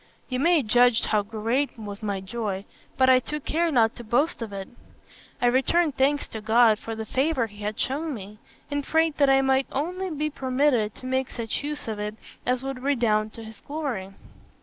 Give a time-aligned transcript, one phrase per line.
[0.29, 2.65] You may judge how great was my joy,
[2.97, 4.67] but I took care not to boast of it.
[5.39, 8.39] I returned thanks to God for the favour he had shewn me,
[8.71, 12.15] and prayed that I might only be permitted to make such use of it
[12.47, 14.09] as would redound to his glory.